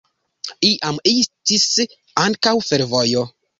Iam 0.69 0.97
estis 1.11 1.69
ankaŭ 2.25 2.57
fervojo. 2.73 3.27